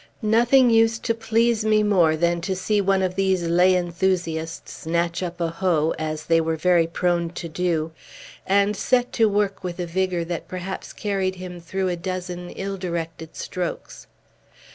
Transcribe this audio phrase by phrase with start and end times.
[0.23, 5.21] Nothing used to please me more than to see one of these lay enthusiasts snatch
[5.21, 7.91] up a hoe, as they were very prone to do,
[8.47, 12.49] and set to work with a vigor that perhaps carried him through about a dozen
[12.49, 14.07] ill directed strokes.